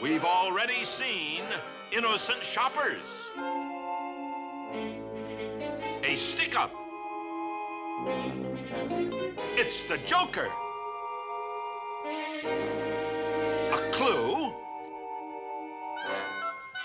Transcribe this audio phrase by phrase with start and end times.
[0.00, 1.42] We've already seen
[1.90, 3.00] innocent shoppers.
[6.04, 6.72] A stick up.
[9.56, 10.48] It's the Joker.
[13.72, 14.54] A clue?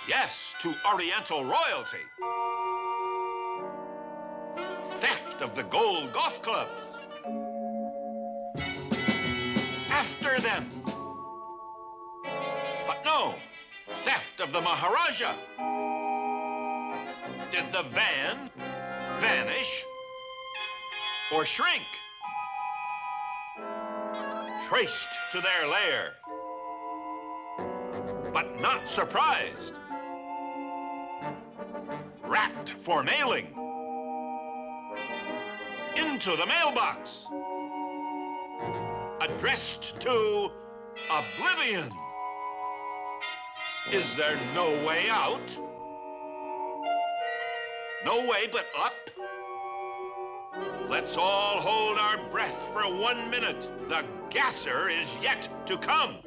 [0.08, 2.04] Yes, to Oriental royalty.
[5.44, 6.98] Of the gold golf clubs.
[9.90, 10.70] After them.
[12.88, 13.36] But no,
[14.06, 15.36] theft of the Maharaja.
[17.52, 18.50] Did the van
[19.20, 19.84] vanish
[21.36, 21.84] or shrink?
[24.70, 26.14] Traced to their lair,
[28.32, 29.74] but not surprised.
[32.24, 33.63] Wrapped for mailing.
[36.26, 37.28] Into the mailbox.
[39.20, 40.52] Addressed to
[41.12, 41.92] Oblivion.
[43.92, 45.58] Is there no way out?
[48.06, 48.94] No way but up?
[50.88, 53.70] Let's all hold our breath for one minute.
[53.90, 56.20] The gasser is yet to come.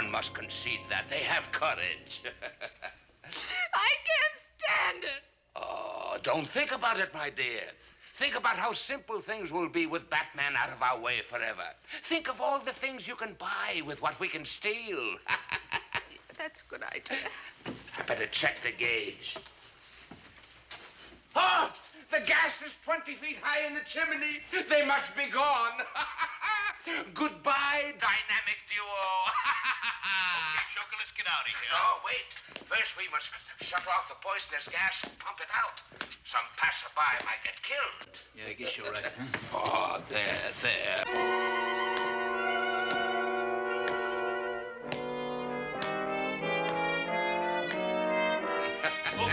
[0.00, 1.04] One must concede that.
[1.10, 2.22] They have courage.
[3.74, 5.22] I can't stand it.
[5.56, 7.64] oh, don't think about it, my dear.
[8.14, 11.68] Think about how simple things will be with Batman out of our way forever.
[12.04, 15.16] Think of all the things you can buy with what we can steal.
[16.38, 17.28] That's a good idea.
[17.98, 19.36] I better check the gauge.
[21.36, 21.70] Oh,
[22.10, 24.40] the gas is 20 feet high in the chimney.
[24.68, 25.72] They must be gone.
[27.12, 28.80] Goodbye, dynamic duo.
[30.00, 31.74] Okay, Joker, let's get out of here.
[31.74, 32.32] Oh, wait.
[32.64, 33.30] First, we must
[33.60, 35.82] shut off the poisonous gas and pump it out.
[36.24, 38.22] Some passerby might get killed.
[38.34, 39.12] Yeah, I guess you're right.
[39.52, 41.04] Oh, there, there.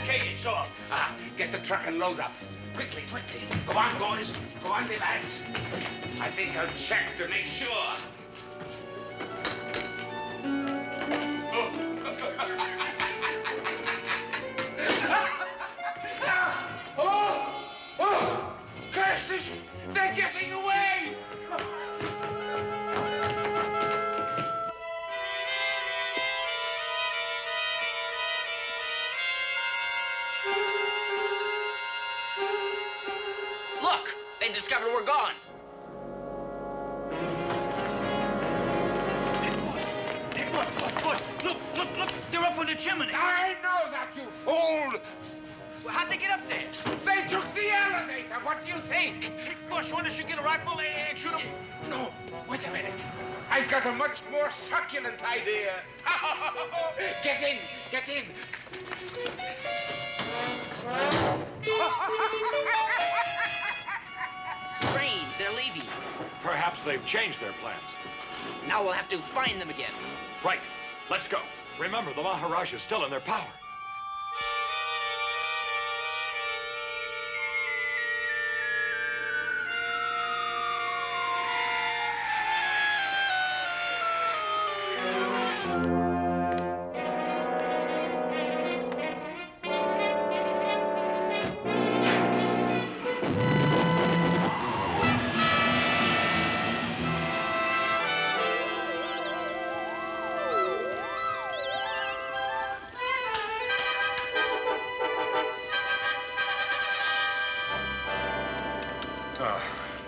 [0.03, 0.69] Okay, it's off.
[0.91, 2.34] Ah, get the truck and load up.
[2.78, 3.42] Quickly, quickly.
[3.66, 4.32] Go on, boys.
[4.62, 5.42] Go on, me lads.
[6.22, 7.68] I think I'll check to make sure.
[35.08, 35.34] Discovered
[40.82, 41.22] we're gone.
[41.44, 42.09] Look, look, look!
[42.32, 43.08] They're up on the chimney.
[43.14, 45.00] I know that, you fool!
[45.84, 46.68] Well, How'd they get up there?
[47.06, 48.36] They took the elevator.
[48.44, 49.24] What do you think?
[49.24, 51.42] Hey, Bush, wonder should get a rifle and shoot them.
[51.42, 52.12] Eh, no,
[52.50, 53.00] wait a minute.
[53.50, 55.82] I've got a much more succulent idea.
[57.24, 57.58] get in,
[57.92, 58.26] get in.
[66.78, 67.97] Perhaps they've changed their plans.
[68.68, 69.91] Now we'll have to find them again.
[70.46, 70.59] Right.
[71.09, 71.40] Let's go.
[71.79, 73.50] Remember, the Maharaj is still in their power.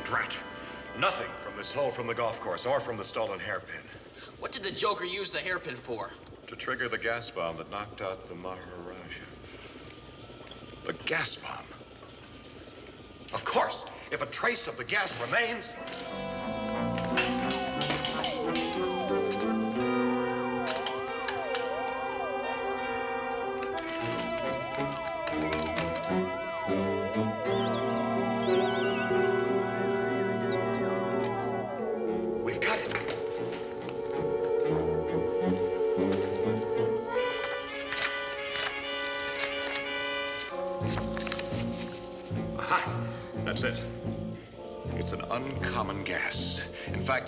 [0.10, 0.36] Drat.
[0.98, 3.82] Nothing from this hole from the golf course or from the stolen hairpin.
[4.40, 6.10] What did the Joker use the hairpin for?
[6.48, 9.24] To trigger the gas bomb that knocked out the Maharaja.
[10.84, 11.66] The gas bomb?
[13.34, 13.86] Of course.
[14.12, 15.74] If a trace of the gas remains.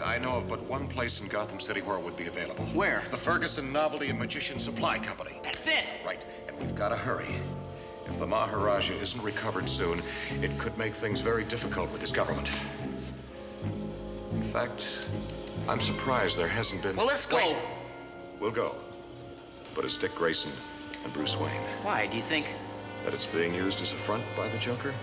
[0.02, 2.66] Fact, I know of but one place in Gotham City where it would be available.
[2.74, 3.04] Where?
[3.12, 5.40] The Ferguson Novelty and Magician Supply Company.
[5.44, 5.86] That's it.
[6.06, 7.28] Right, and we've got to hurry.
[8.08, 10.02] If the Maharaja isn't recovered soon,
[10.42, 12.50] it could make things very difficult with his government.
[14.34, 14.86] In fact,
[15.68, 16.96] I'm surprised there hasn't been.
[16.96, 17.38] Well, let's go.
[17.38, 17.56] Wait.
[18.40, 18.76] We'll go.
[19.76, 20.52] But it's Dick Grayson
[21.04, 21.62] and Bruce Wayne.
[21.84, 22.56] Why, do you think?
[23.06, 24.94] That it's being used as a front by the Joker?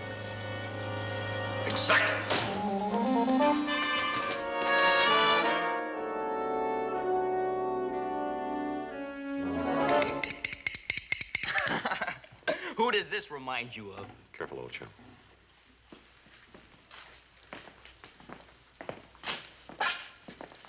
[1.65, 2.39] Exactly.
[13.19, 14.05] This remind you of?
[14.31, 14.87] Careful, old chap.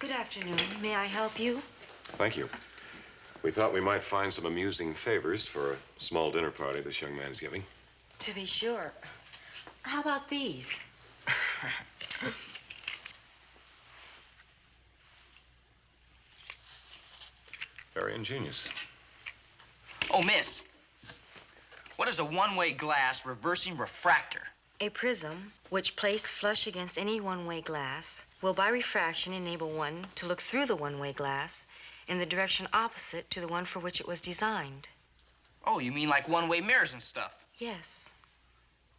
[0.00, 0.58] Good afternoon.
[0.82, 1.62] May I help you?
[2.17, 2.49] Thank you.
[3.44, 7.17] We thought we might find some amusing favors for a small dinner party this young
[7.17, 7.62] man is giving.
[8.19, 8.91] To be sure.
[9.82, 10.76] How about these?
[17.94, 18.67] Very ingenious.
[20.12, 20.62] Oh, miss.
[22.00, 24.41] What is a one-way glass reversing refractor?
[24.81, 30.06] A prism, which placed flush against any one way glass, will by refraction enable one
[30.14, 31.67] to look through the one way glass
[32.08, 34.88] in the direction opposite to the one for which it was designed.
[35.67, 37.35] Oh, you mean like one-way mirrors and stuff?
[37.58, 38.08] Yes,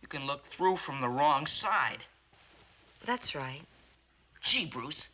[0.04, 2.04] You can look through from the wrong side.
[3.04, 3.64] that's right.
[4.42, 5.10] Gee, Bruce,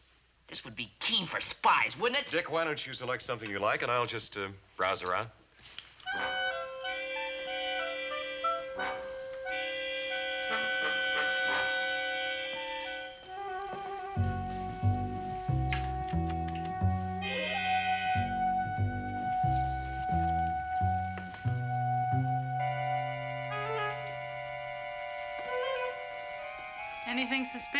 [0.49, 2.31] this would be keen for spies, wouldn't it?
[2.31, 5.29] Dick, why don't you select something you like, and I'll just uh, browse around.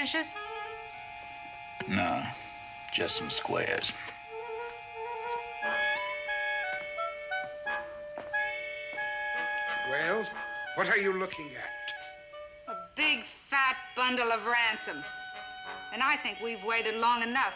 [0.07, 0.33] Anything suspicious?
[1.89, 2.23] No,
[2.93, 3.91] just some squares.
[9.89, 10.25] Well,
[10.75, 12.73] what are you looking at?
[12.73, 15.03] A big fat bundle of ransom.
[15.93, 17.53] And I think we've waited long enough.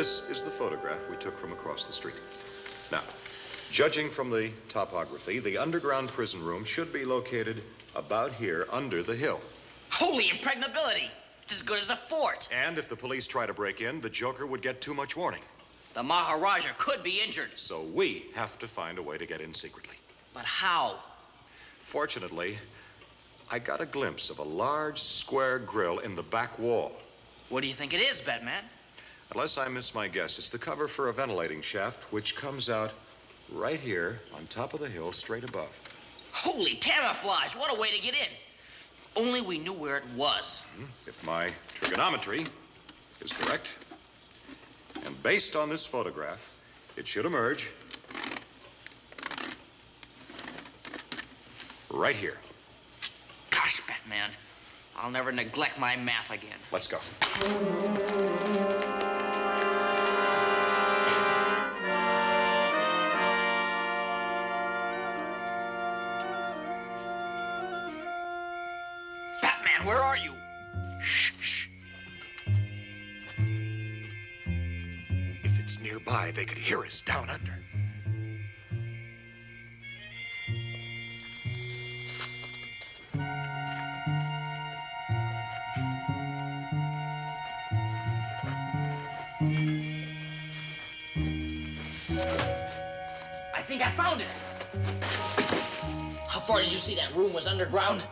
[0.00, 2.14] This is the photograph we took from across the street.
[2.90, 3.02] Now,
[3.70, 7.62] judging from the topography, the underground prison room should be located
[7.94, 9.42] about here under the hill.
[9.90, 11.10] Holy impregnability!
[11.42, 12.48] It's as good as a fort.
[12.50, 15.42] And if the police try to break in, the Joker would get too much warning.
[15.92, 17.50] The Maharaja could be injured.
[17.56, 19.96] So we have to find a way to get in secretly.
[20.32, 20.96] But how?
[21.84, 22.56] Fortunately,
[23.50, 26.92] I got a glimpse of a large square grill in the back wall.
[27.50, 28.64] What do you think it is, Batman?
[29.32, 32.92] Unless I miss my guess, it's the cover for a ventilating shaft which comes out
[33.52, 35.70] right here on top of the hill straight above.
[36.32, 37.54] Holy camouflage!
[37.54, 38.28] What a way to get in.
[39.16, 40.62] Only we knew where it was.
[40.76, 40.84] Hmm?
[41.06, 42.46] If my trigonometry
[43.20, 43.68] is correct,
[45.04, 46.40] and based on this photograph,
[46.96, 47.68] it should emerge
[51.90, 52.38] right here.
[53.50, 54.30] Gosh, Batman,
[54.96, 56.58] I'll never neglect my math again.
[56.72, 56.98] Let's go.
[69.84, 70.34] Where are you?
[71.00, 71.68] Shh, shh.
[75.42, 77.56] If it's nearby, they could hear us down under.
[93.54, 94.26] I think I found it.
[96.28, 98.02] How far did you see that room was underground?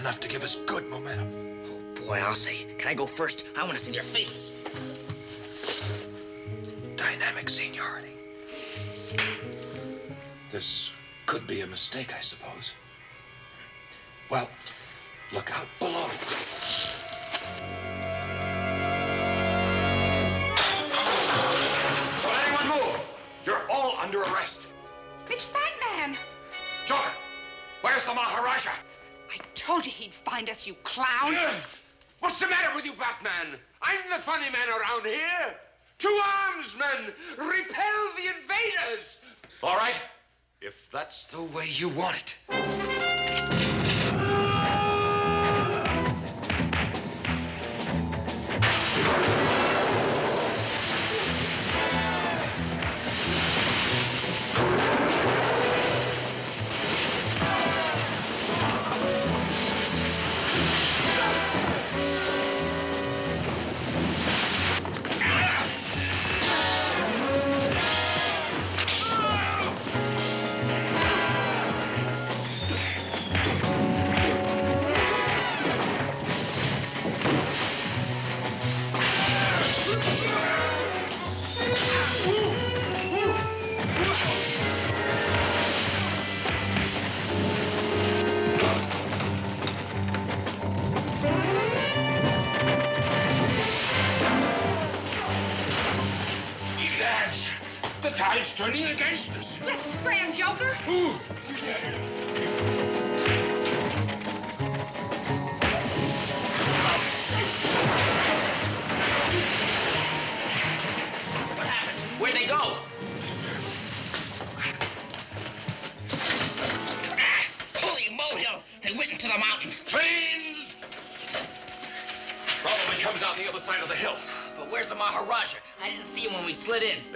[0.00, 0.20] About 50 feet.
[0.20, 1.28] Enough to give us good momentum.
[1.66, 2.66] Oh, boy, I'll say.
[2.78, 3.44] Can I go first?
[3.56, 4.52] I want to see their faces.
[6.96, 8.16] Dynamic seniority.
[10.52, 10.90] This
[11.26, 12.72] could be a mistake, I suppose.
[14.30, 14.48] Well,
[15.32, 16.08] look out below.
[22.22, 23.00] Don't anyone move!
[23.44, 24.66] You're all under arrest.
[25.28, 26.16] It's Batman.
[26.86, 27.10] Joker,
[27.82, 28.72] where's the Maharaja?
[29.60, 31.36] I told you he'd find us, you clown.
[32.20, 33.58] What's the matter with you, Batman?
[33.82, 35.54] I'm the funny man around here.
[35.98, 37.12] To arms, men!
[37.36, 39.18] Repel the invaders!
[39.62, 40.00] All right,
[40.62, 42.16] if that's the way you want
[42.48, 42.99] it.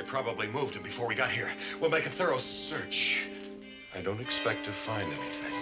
[0.05, 1.51] Probably moved him before we got here.
[1.81, 3.27] We'll make a thorough search.
[3.95, 5.53] I don't expect to find anything.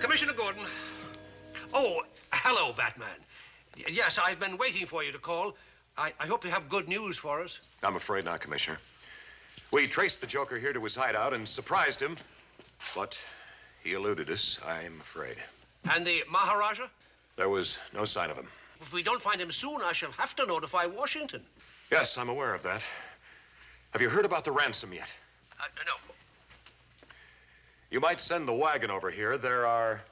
[0.00, 0.62] Commissioner Gordon.
[1.74, 2.02] Oh,
[2.32, 3.08] hello, Batman.
[3.88, 5.54] Yes, I've been waiting for you to call.
[5.98, 7.60] I, I hope you have good news for us.
[7.82, 8.78] I'm afraid not, Commissioner.
[9.72, 12.16] We traced the Joker here to his hideout and surprised him,
[12.94, 13.18] but
[13.82, 15.36] he eluded us, I'm afraid.
[15.90, 16.86] And the Maharaja?
[17.36, 18.46] There was no sign of him.
[18.80, 21.42] If we don't find him soon, I shall have to notify Washington.
[21.90, 22.82] Yes, I'm aware of that.
[23.92, 25.10] Have you heard about the ransom yet?
[25.58, 25.92] Uh, no.
[27.90, 29.38] You might send the wagon over here.
[29.38, 30.02] There are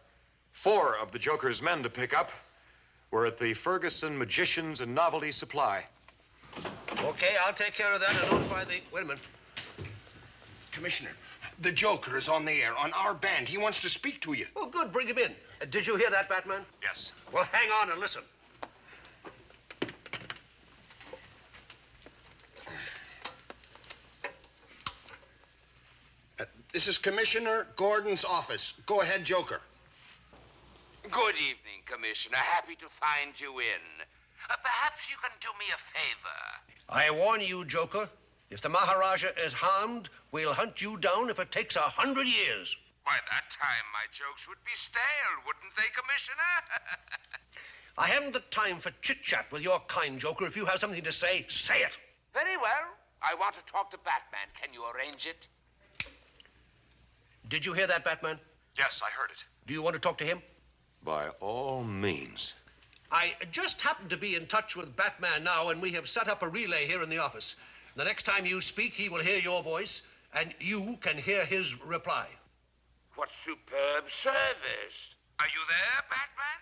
[0.53, 2.31] four of the Joker's men to pick up.
[3.15, 5.85] We're at the Ferguson Magicians and Novelty Supply.
[6.99, 8.81] Okay, I'll take care of that and notify the.
[8.93, 9.23] Wait a minute.
[10.73, 11.13] Commissioner,
[11.61, 13.49] the Joker is on the air on our band.
[13.49, 14.47] He wants to speak to you.
[14.57, 14.93] Oh, good.
[14.93, 15.31] Bring him in.
[15.63, 16.63] Uh, did you hear that, Batman?
[16.83, 17.13] Yes.
[17.33, 18.23] Well, hang on and listen.
[26.41, 28.75] Uh, this is Commissioner Gordon's office.
[28.87, 29.61] Go ahead, Joker.
[31.15, 32.39] Good evening, Commissioner.
[32.39, 33.85] Happy to find you in.
[34.51, 36.41] Uh, perhaps you can do me a favor.
[36.89, 38.09] I warn you, Joker.
[38.51, 42.77] If the Maharaja is harmed, we'll hunt you down if it takes a hundred years.
[43.07, 46.55] By that time, my jokes would be stale, wouldn't they, Commissioner?
[47.99, 50.47] I haven't the time for chit chat with your kind, Joker.
[50.47, 51.97] If you have something to say, say it.
[52.33, 52.91] Very well.
[53.23, 54.49] I want to talk to Batman.
[54.61, 55.47] Can you arrange it?
[57.49, 58.41] Did you hear that, Batman?
[58.77, 59.45] Yes, I heard it.
[59.69, 60.43] Do you want to talk to him?
[61.05, 62.55] By all means.
[63.13, 66.43] I just happened to be in touch with Batman now, and we have set up
[66.43, 67.57] a relay here in the office.
[67.95, 70.03] The next time you speak, he will hear your voice,
[70.35, 72.27] and you can hear his reply.
[73.17, 75.15] What superb service.
[75.39, 76.61] Are you there, Batman?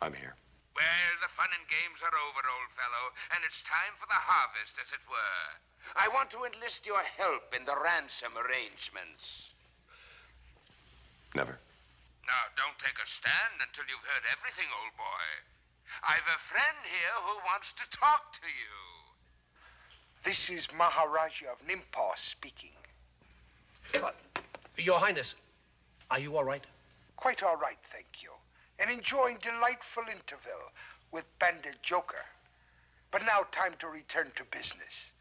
[0.00, 0.36] I'm here.
[0.76, 4.78] Well, the fun and games are over, old fellow, and it's time for the harvest,
[4.80, 5.46] as it were.
[5.96, 9.50] I want to enlist your help in the ransom arrangements.
[11.34, 11.58] Never.
[12.28, 15.24] Now, don't take a stand until you've heard everything, old boy.
[16.04, 18.76] I've a friend here who wants to talk to you.
[20.24, 22.76] This is Maharaja of Nimpah speaking.
[24.76, 25.36] Your Highness,
[26.10, 26.64] are you all right?
[27.16, 28.30] Quite all right, thank you.
[28.78, 30.70] And enjoying delightful interval
[31.10, 32.24] with Bandit Joker.
[33.10, 35.12] But now time to return to business.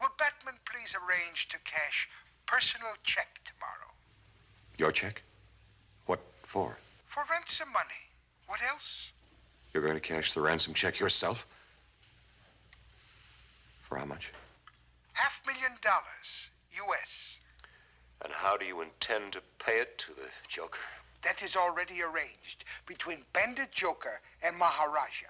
[0.00, 2.08] Will Batman please arrange to cash
[2.46, 3.92] personal check tomorrow?
[4.78, 5.22] Your check?
[6.58, 6.76] For?
[7.06, 8.02] For ransom money.
[8.48, 9.12] What else?
[9.72, 11.46] You're going to cash the ransom check yourself?
[13.88, 14.32] For how much?
[15.12, 17.38] Half million dollars, U.S.
[18.24, 20.80] And how do you intend to pay it to the Joker?
[21.22, 25.28] That is already arranged between Bandit Joker and Maharaja.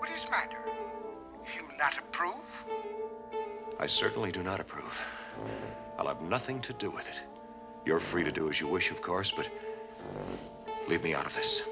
[0.00, 0.60] What is matter?
[1.56, 2.44] You not approve?
[3.80, 5.00] I certainly do not approve.
[5.98, 7.22] I'll have nothing to do with it.
[7.86, 9.48] You're free to do as you wish, of course, but
[10.88, 11.62] leave me out of this.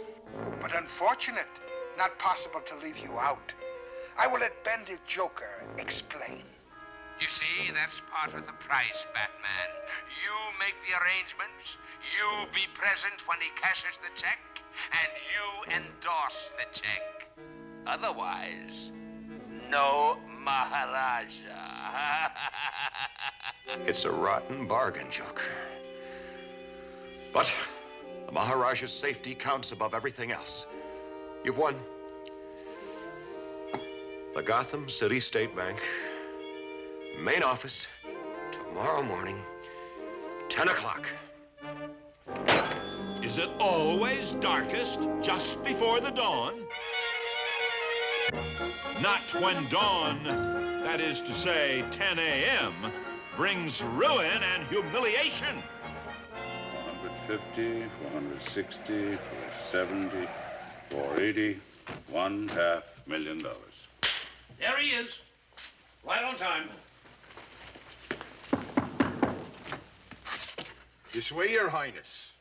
[0.61, 1.49] But unfortunate,
[1.97, 3.53] not possible to leave you out.
[4.19, 6.43] I will let Bandit Joker explain.
[7.21, 9.71] You see, that's part of the price, Batman.
[10.25, 11.77] You make the arrangements,
[12.17, 14.39] you be present when he cashes the check,
[14.93, 17.29] and you endorse the check.
[17.87, 18.93] Otherwise,
[19.69, 22.31] no Maharaja.
[23.87, 25.53] It's a rotten bargain, Joker.
[27.33, 27.53] But
[28.31, 30.67] the Maharaja's safety counts above everything else.
[31.45, 31.75] You've won.
[34.35, 35.81] The Gotham City State Bank,
[37.19, 37.89] main office,
[38.53, 39.37] tomorrow morning,
[40.49, 41.07] 10 o'clock.
[43.23, 46.55] Is it always darkest just before the dawn?
[49.01, 50.23] Not when dawn,
[50.85, 52.75] that is to say 10 a.m.,
[53.37, 55.57] brings ruin and humiliation.
[57.31, 59.17] 450, 460,
[59.71, 60.29] 470,
[60.91, 61.61] 480,
[62.09, 63.87] one half million dollars.
[64.59, 65.21] There he is.
[66.05, 66.69] Right on time.
[71.13, 72.33] This way, Your Highness.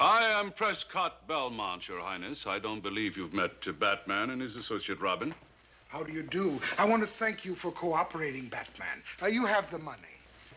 [0.00, 2.48] I am Prescott Belmont, Your Highness.
[2.48, 5.32] I don't believe you've met Batman and his associate Robin.
[5.94, 6.60] How do you do?
[6.76, 9.00] I want to thank you for cooperating, Batman.
[9.22, 10.00] Uh, you have the money.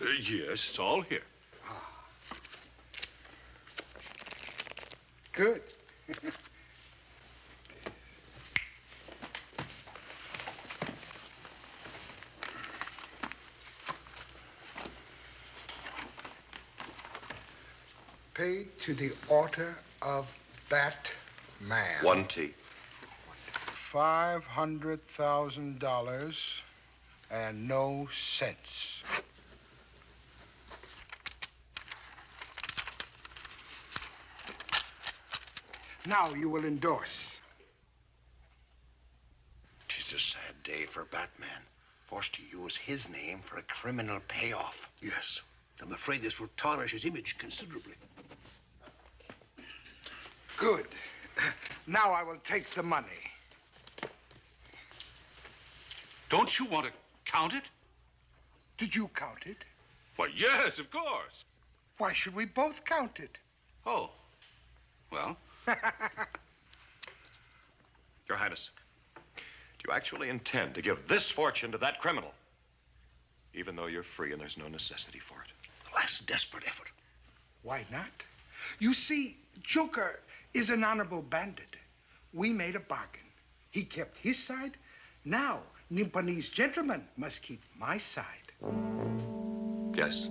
[0.02, 1.22] Uh, yes, it's all here.
[1.70, 1.88] Ah.
[5.34, 5.62] Good.
[18.34, 20.26] Pay to the order of
[20.68, 22.04] Batman.
[22.04, 22.56] One T.
[23.92, 26.62] Five hundred thousand dollars
[27.32, 29.02] and no cents.
[36.06, 37.38] Now you will endorse.
[39.88, 41.50] Tis a sad day for Batman.
[42.08, 44.92] Forced to use his name for a criminal payoff.
[45.02, 45.42] Yes.
[45.82, 47.96] I'm afraid this will tarnish his image considerably.
[50.58, 50.88] Good.
[51.88, 53.27] Now I will take the money.
[56.30, 56.92] Don't you want to
[57.26, 57.64] count it?
[58.78, 59.58] Did you count it?
[60.16, 61.46] Why, yes, of course.
[61.98, 63.38] Why should we both count it?
[63.86, 64.10] Oh.
[65.12, 65.38] Well,
[68.28, 68.72] Your Highness,
[69.36, 69.44] do
[69.88, 72.34] you actually intend to give this fortune to that criminal?
[73.54, 75.48] Even though you're free and there's no necessity for it.
[75.96, 76.90] Last desperate effort.
[77.64, 78.10] Why not?
[78.80, 80.20] You see, Joker
[80.54, 81.78] is an honorable bandit.
[82.34, 83.22] We made a bargain.
[83.72, 84.76] He kept his side.
[85.24, 88.52] Now, Nimpani's gentleman must keep my side.
[89.96, 90.28] Yes,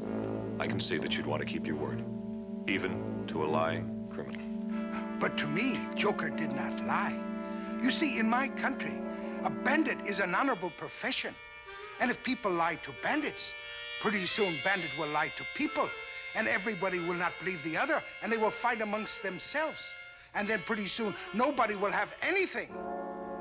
[0.60, 2.04] I can see that you'd want to keep your word,
[2.68, 4.42] even to a lying criminal.
[5.18, 7.18] But to me, Joker did not lie.
[7.82, 8.92] You see, in my country,
[9.44, 11.34] a bandit is an honorable profession.
[12.00, 13.54] And if people lie to bandits,
[14.02, 15.88] pretty soon bandit will lie to people.
[16.34, 19.80] And everybody will not believe the other, and they will fight amongst themselves.
[20.34, 22.68] And then pretty soon, nobody will have anything.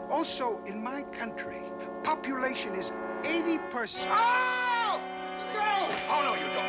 [0.09, 1.61] Also, in my country,
[2.03, 2.91] population is
[3.23, 4.07] 80%.
[4.07, 4.99] Oh!
[5.31, 5.87] Let's go!
[6.09, 6.65] Oh, no, you don't.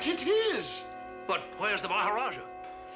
[0.00, 0.82] That it is.
[1.26, 2.40] But where's the Maharaja?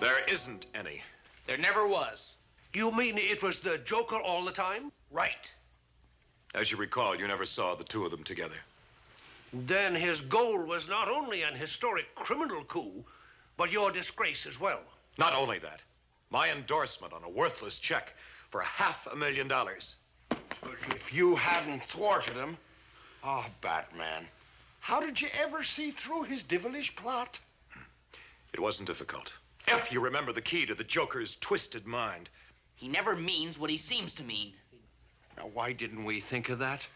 [0.01, 1.03] There isn't any.
[1.45, 2.37] There never was.
[2.73, 4.91] You mean it was the Joker all the time?
[5.11, 5.53] Right.
[6.55, 8.57] As you recall, you never saw the two of them together.
[9.53, 13.05] Then his goal was not only an historic criminal coup,
[13.59, 14.81] but your disgrace as well.
[15.19, 15.81] Not only that,
[16.31, 18.15] my endorsement on a worthless check
[18.49, 19.97] for half a million dollars.
[20.89, 22.57] If you hadn't thwarted him,
[23.23, 24.27] oh, Batman,
[24.85, 27.41] how did you ever see through his devilish plot?
[28.53, 29.33] It wasn't difficult.
[29.67, 32.29] If you remember the key to the Joker's twisted mind.
[32.75, 34.53] He never means what he seems to mean.
[35.39, 36.87] Now, why didn't we think of that?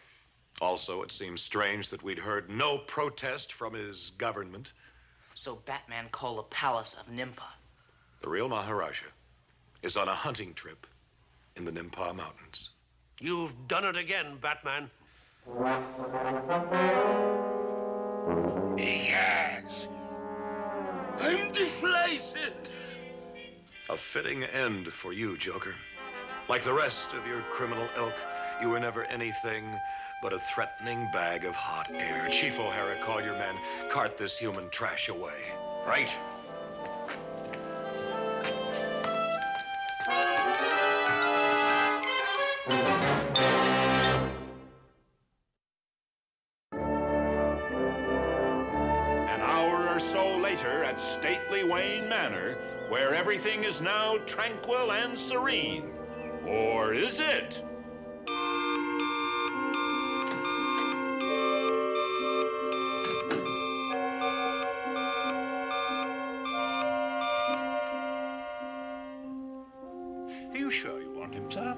[0.61, 4.74] Also, it seems strange that we'd heard no protest from his government.
[5.35, 7.55] So Batman called the palace of Nimpah.
[8.20, 9.07] The real Maharaja
[9.83, 10.87] is on a hunting trip
[11.57, 12.68] in the Nimpah Mountains.
[13.18, 14.90] You've done it again, Batman.
[21.21, 22.71] I'm deflated.
[23.91, 25.75] A fitting end for you, Joker.
[26.49, 28.15] Like the rest of your criminal ilk,
[28.63, 29.65] you were never anything
[30.23, 32.29] but a threatening bag of hot air.
[32.31, 33.55] Chief O'Hara, call your men.
[33.91, 35.53] Cart this human trash away.
[35.87, 36.11] Right.
[51.69, 52.57] Wayne Manor,
[52.89, 55.91] where everything is now tranquil and serene.
[56.47, 57.63] Or is it?
[70.51, 71.77] Are you sure you want him, sir?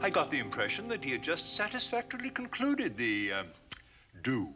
[0.00, 3.46] I got the impression that he had just satisfactorily concluded the um,
[4.22, 4.54] do.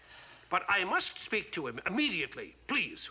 [0.49, 3.11] But I must speak to him immediately, please.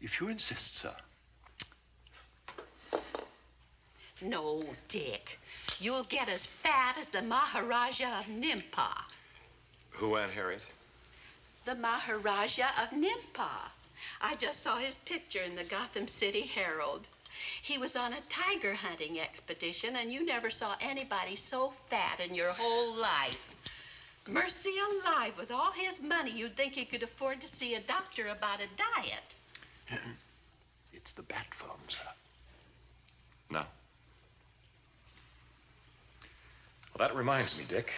[0.00, 0.94] If you insist, sir.
[4.22, 5.38] No, Dick.
[5.78, 9.04] You'll get as fat as the Maharaja of Nimpah.
[9.90, 10.66] Who, Aunt Harriet?
[11.64, 13.70] The Maharaja of Nimpah.
[14.20, 17.08] I just saw his picture in the Gotham City Herald.
[17.62, 22.34] He was on a tiger hunting expedition, and you never saw anybody so fat in
[22.34, 23.54] your whole life.
[24.26, 28.28] Mercy alive, with all his money, you'd think he could afford to see a doctor
[28.28, 29.34] about a diet.
[30.92, 32.00] It's the bat phone, sir.
[33.50, 33.60] No.
[33.60, 33.66] Well,
[36.98, 37.90] that reminds me, Dick.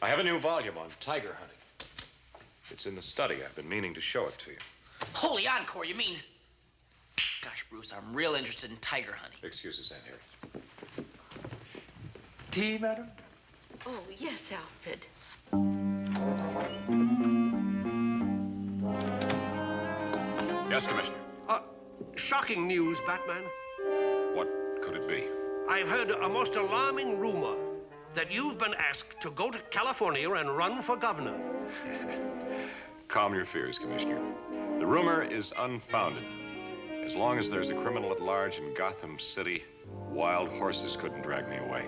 [0.00, 1.58] I have a new volume on tiger hunting.
[2.70, 3.36] It's in the study.
[3.44, 4.56] I've been meaning to show it to you.
[5.12, 6.16] Holy encore, you mean?
[7.42, 9.38] Gosh, Bruce, I'm real interested in tiger hunting.
[9.42, 10.22] Excuses, Aunt Harriet.
[12.50, 13.08] Tea, madam?
[13.86, 15.06] Oh, yes, Alfred.
[20.70, 21.27] Yes, Commissioner.
[22.18, 23.44] Shocking news, Batman.
[24.34, 24.48] What
[24.82, 25.24] could it be?
[25.70, 27.54] I've heard a most alarming rumor
[28.14, 31.38] that you've been asked to go to California and run for governor.
[33.08, 34.20] Calm your fears, Commissioner.
[34.80, 36.24] The rumor is unfounded.
[37.04, 39.62] As long as there's a criminal at large in Gotham City,
[40.10, 41.84] wild horses couldn't drag me away.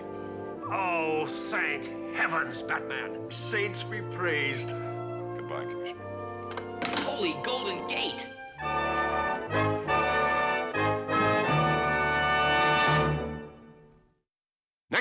[0.71, 3.29] Oh, thank heavens, Batman.
[3.29, 4.69] Saints be praised.
[4.69, 6.79] Goodbye, Commissioner.
[7.03, 8.29] Holy Golden Gate!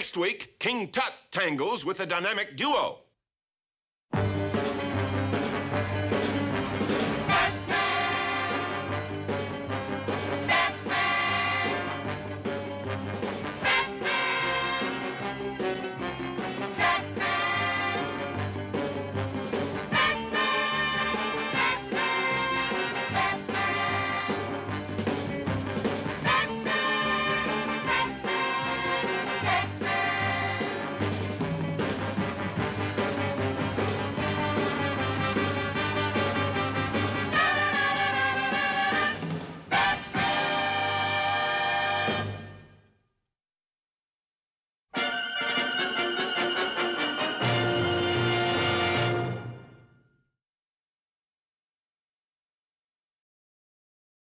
[0.01, 3.01] Next week, King Tut tangles with a dynamic duo.